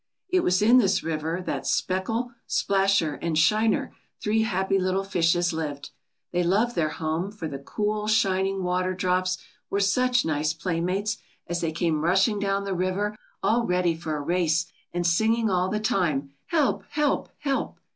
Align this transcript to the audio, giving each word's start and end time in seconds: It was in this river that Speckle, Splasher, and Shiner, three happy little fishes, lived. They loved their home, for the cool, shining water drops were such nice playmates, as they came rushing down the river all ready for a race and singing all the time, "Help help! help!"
It 0.29 0.39
was 0.39 0.63
in 0.63 0.79
this 0.79 1.03
river 1.03 1.43
that 1.45 1.67
Speckle, 1.67 2.31
Splasher, 2.47 3.19
and 3.21 3.37
Shiner, 3.37 3.93
three 4.19 4.41
happy 4.41 4.79
little 4.79 5.03
fishes, 5.03 5.53
lived. 5.53 5.91
They 6.31 6.41
loved 6.41 6.73
their 6.73 6.89
home, 6.89 7.31
for 7.31 7.47
the 7.47 7.59
cool, 7.59 8.07
shining 8.07 8.63
water 8.63 8.95
drops 8.95 9.37
were 9.69 9.79
such 9.79 10.25
nice 10.25 10.53
playmates, 10.55 11.19
as 11.45 11.61
they 11.61 11.71
came 11.71 12.03
rushing 12.03 12.39
down 12.39 12.63
the 12.63 12.73
river 12.73 13.15
all 13.43 13.67
ready 13.67 13.93
for 13.95 14.15
a 14.17 14.21
race 14.21 14.65
and 14.91 15.05
singing 15.05 15.51
all 15.51 15.69
the 15.69 15.79
time, 15.79 16.31
"Help 16.47 16.83
help! 16.89 17.29
help!" 17.37 17.77